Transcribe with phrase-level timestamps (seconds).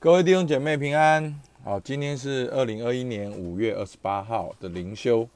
[0.00, 1.40] 各位弟兄姐妹平安。
[1.64, 5.28] 好，今天是二零二一年五月二十八号的灵修。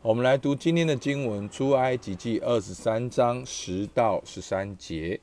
[0.00, 5.20] 我们来读今天的经文，出埃及记二十三章十到十三节。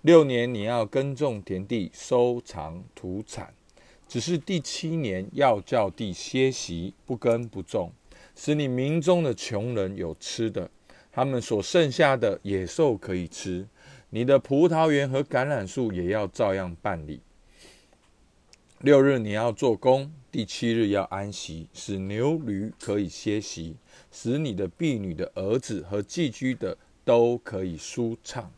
[0.00, 3.52] 六年你要耕种田地，收藏土产，
[4.08, 7.92] 只是第七年要叫地歇息，不耕不种，
[8.34, 10.70] 使你民中的穷人有吃的，
[11.12, 13.68] 他们所剩下的野兽可以吃。
[14.08, 17.20] 你的葡萄园和橄榄树也要照样办理。
[18.82, 23.76] 六日你要做工，第七日要安息，使牛驴可以歇息，
[24.10, 28.50] 使你的婢女的儿子和寄居的都可以舒畅。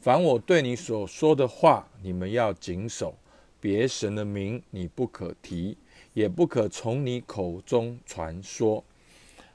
[0.00, 3.14] 凡我对你所说的话，你们要谨守。
[3.60, 5.76] 别神的名你不可提，
[6.14, 8.82] 也不可从你口中传说。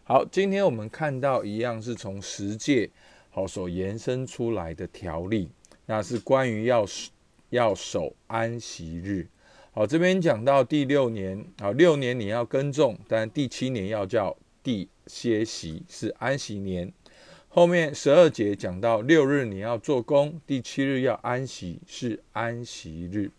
[0.04, 2.88] 好，今天我们看到一样是从十诫
[3.32, 5.49] 好所延伸出来的条例，
[5.88, 6.85] 那是关于要
[7.49, 9.27] 要守安息日。
[9.76, 16.93] 好，这边讲到第六年，好，六年你要耕种，但第七年要叫地歇息，是安息年。
[17.49, 23.32] 后面十二节讲到六日你要做工，第七日要安息，是安息日。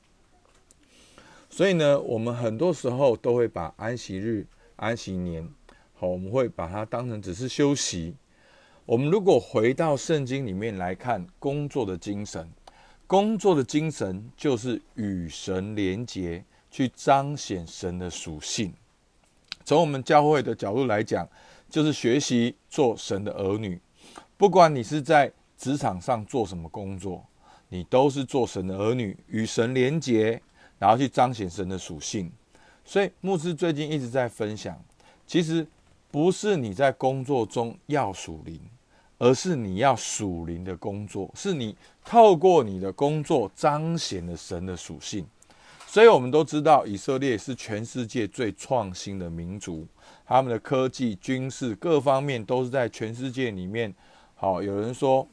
[1.48, 5.48] 所以呢，我们很多时候都会把安息日、安息年，
[5.94, 8.16] 好，我们会把它当成只是休息。
[8.86, 12.50] 我们如果回到圣经里面来看工作的精神。
[13.14, 18.74] 工作的精神就是与神连结，去彰显神的属性。
[19.64, 21.24] 从我们教会的角度来讲，
[21.70, 23.80] 就是学习做神的儿女。
[24.36, 27.24] 不管你是在职场上做什么工作，
[27.68, 30.42] 你都是做神的儿女，与神连结，
[30.80, 32.28] 然后去彰显神的属性。
[32.84, 34.76] 所以牧师最近一直在分享，
[35.24, 35.64] 其实
[36.10, 38.60] 不是你在工作中要属灵。
[39.18, 45.26] 而是你要属灵的工作，是你透过你的工作彰显了神的属性。
[45.86, 49.86] 所以，我们都知道以色列是全世界最创新的民族，
[50.26, 53.94] 他们的科技、军事各方面都是在全世界里面。
[54.34, 55.26] 好，有人说，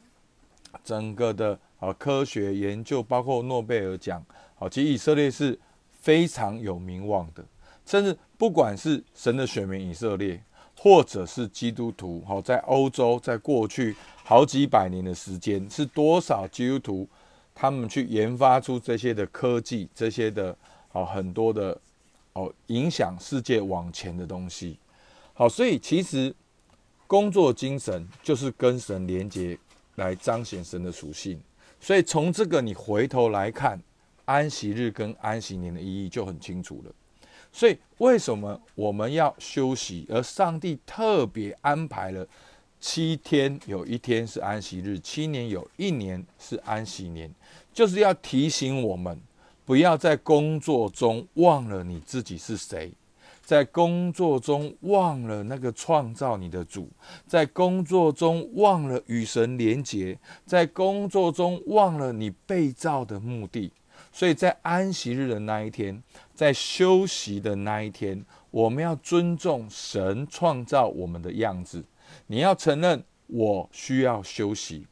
[0.84, 5.58] 整个的啊科学研究，包括诺贝尔奖，好，其实以色列是
[5.90, 7.44] 非常有名望的。
[7.84, 10.40] 甚至不管是神的选民以色列。
[10.82, 13.94] 或者是基督徒，好，在欧洲，在过去
[14.24, 17.08] 好几百年的时间，是多少基督徒
[17.54, 20.56] 他们去研发出这些的科技，这些的，
[20.88, 21.80] 好很多的，
[22.32, 24.76] 哦，影响世界往前的东西，
[25.34, 26.34] 好，所以其实
[27.06, 29.56] 工作精神就是跟神连接，
[29.94, 31.40] 来彰显神的属性。
[31.78, 33.80] 所以从这个你回头来看，
[34.24, 36.92] 安息日跟安息年的意义就很清楚了。
[37.52, 40.06] 所以，为什么我们要休息？
[40.08, 42.26] 而上帝特别安排了
[42.80, 47.30] 七天，有一天是安息日，七年有一年是安息年，
[47.72, 49.20] 就是要提醒我们，
[49.66, 52.90] 不要在工作中忘了你自己是谁，
[53.44, 56.88] 在工作中忘了那个创造你的主，
[57.26, 63.70] 在工作中忘了与神连结，在工作中忘了你被造的目的。
[64.10, 66.02] 所以在安息日的那一天，
[66.34, 71.84] 在休息的那一天，我们要尊重神创造我们的样子。
[72.26, 74.86] 你要承认我需要休息。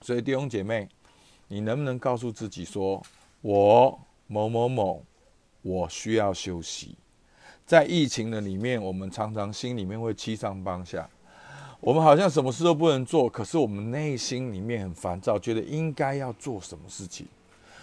[0.00, 0.88] 所以弟兄姐妹，
[1.48, 3.00] 你能不能告诉自己说
[3.42, 5.04] ：“我某某某，
[5.62, 6.96] 我需要休息。”
[7.64, 11.08] 在疫情的里面，我们常常心里面会七上八下，
[11.80, 17.28] 我们好像什么事都不能做，可是我们内心里面很烦躁，觉得应该要做什么事情。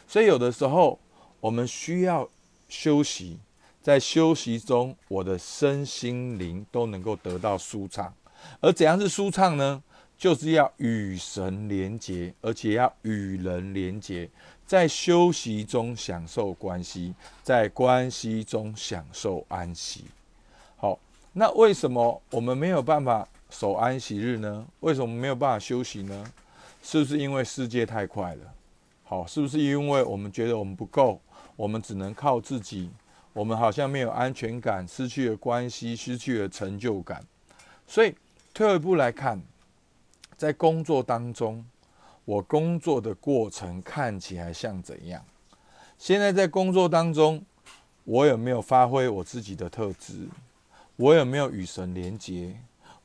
[0.10, 0.98] 所以有的时候，
[1.40, 2.28] 我们需要
[2.68, 3.38] 休息，
[3.80, 8.12] 在休息中，我的身心灵都能够得到舒畅。
[8.60, 9.84] 而怎样是舒畅呢？
[10.18, 14.28] 就是要与神连结，而且要与人连结，
[14.66, 20.06] 在休息中享受关系，在关系中享受安息。
[20.76, 20.98] 好，
[21.34, 24.66] 那为什么我们没有办法守安息日呢？
[24.80, 26.34] 为什么没有办法休息呢？
[26.82, 28.54] 是不是因为世界太快了？
[29.10, 31.20] 好，是不是因为我们觉得我们不够，
[31.56, 32.92] 我们只能靠自己，
[33.34, 37.26] 我们好像没有安全感，失去了关系，失去了成就感。
[37.88, 38.14] 所以
[38.54, 39.42] 退一步来看，
[40.38, 41.66] 在工作当中，
[42.24, 45.26] 我工作的过程看起来像怎样？
[45.98, 47.44] 现在在工作当中，
[48.04, 50.28] 我有没有发挥我自己的特质？
[50.98, 52.56] 我有没有与神连结？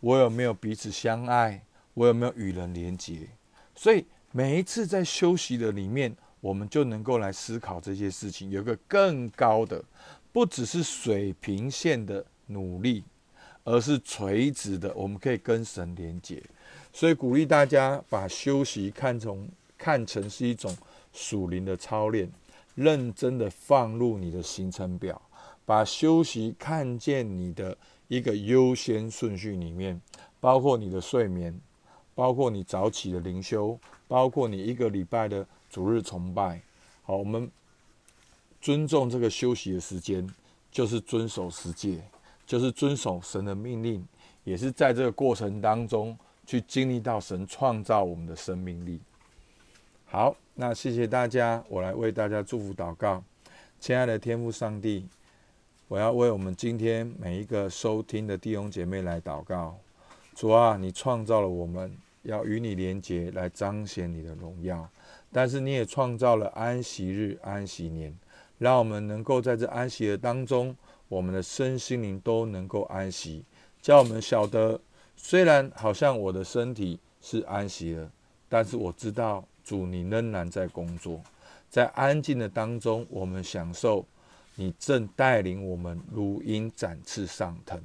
[0.01, 1.63] 我有没有彼此相爱？
[1.95, 3.21] 我有没有与人连结？
[3.75, 4.05] 所以。
[4.37, 9.81] 每一次在休息的里面，我们就能够来思考这些事情，有一个更高的，
[10.33, 13.05] 不只是水平线的努力，
[13.63, 16.43] 而是垂直的，我们可以跟神连接。
[16.93, 19.49] 所以鼓励大家把休息看成
[19.79, 20.77] 看成是一种
[21.13, 22.29] 属灵的操练，
[22.75, 25.23] 认真的放入你的行程表，
[25.65, 27.79] 把休息看见你的
[28.09, 30.01] 一个优先顺序里面，
[30.41, 31.57] 包括你的睡眠，
[32.15, 36.61] 包括你早起的灵修，包括你一个礼拜的主日崇拜。
[37.03, 37.51] 好，我们
[38.61, 40.27] 尊重这个休息的时间，
[40.71, 42.01] 就是遵守十诫，
[42.47, 44.07] 就是遵守神的命令，
[44.45, 46.17] 也是在这个过程当中
[46.47, 49.01] 去经历到神创造我们的生命力。
[50.07, 53.23] 好，那谢谢大家，我来为大家祝福祷告。
[53.81, 55.07] 亲爱的天父上帝，
[55.89, 59.77] 我要为我们今天每一个收听的弟兄姐妹来祷告。
[60.35, 64.87] 主啊，你创造了我们，要与你连结，来彰显你的荣耀。
[65.33, 68.15] 但是你也创造了安息日、安息年，
[68.59, 70.77] 让我们能够在这安息的当中，
[71.09, 73.45] 我们的身心灵都能够安息，
[73.81, 74.81] 叫我们晓得，
[75.17, 78.11] 虽然好像我的身体是安息了，
[78.49, 79.47] 但是我知道。
[79.67, 81.23] 主，你仍然在工作，
[81.71, 84.05] 在安静的当中，我们享受
[84.57, 87.81] 你正带领我们如鹰展翅上腾。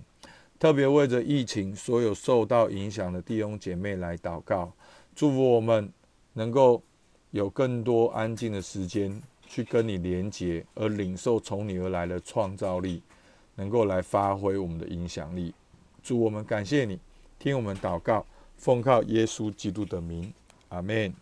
[0.59, 4.69] 特别为着疫情所有受到影响的弟兄姐妹来祷告，
[5.15, 5.89] 祝福我们
[6.33, 6.83] 能够
[7.31, 13.01] 有更多安静的时间去跟你连结，而领受从你而来的创造力，
[13.56, 15.53] 能够来发挥我们的影响力。
[16.03, 17.00] 祝我们感谢你，
[17.39, 18.25] 听我们祷告，
[18.57, 20.33] 奉靠耶稣基督的名，
[20.67, 21.13] 阿门。